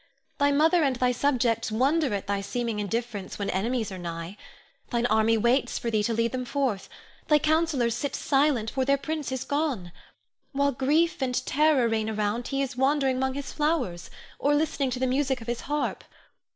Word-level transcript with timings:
Thy 0.39 0.51
mother 0.51 0.81
and 0.83 0.95
thy 0.95 1.11
subjects 1.11 1.71
wonder 1.71 2.11
at 2.15 2.25
thy 2.25 2.41
seeming 2.41 2.79
indifference 2.79 3.37
when 3.37 3.51
enemies 3.51 3.91
are 3.91 3.99
nigh. 3.99 4.35
Thine 4.89 5.05
army 5.05 5.37
waits 5.37 5.77
for 5.77 5.91
thee 5.91 6.01
to 6.01 6.11
lead 6.15 6.31
them 6.31 6.43
forth; 6.43 6.89
thy 7.27 7.37
councillors 7.37 7.93
sit 7.93 8.15
silent, 8.15 8.71
for 8.71 8.83
their 8.83 8.97
prince 8.97 9.31
is 9.31 9.43
gone. 9.43 9.91
While 10.53 10.71
grief 10.71 11.21
and 11.21 11.35
terror 11.45 11.87
reign 11.87 12.09
around, 12.09 12.47
he 12.47 12.63
is 12.63 12.75
wandering 12.75 13.19
'mong 13.19 13.35
his 13.35 13.53
flowers, 13.53 14.09
or 14.39 14.55
listening 14.55 14.89
to 14.89 14.99
the 14.99 15.05
music 15.05 15.39
of 15.39 15.45
his 15.45 15.61
harp. 15.69 16.03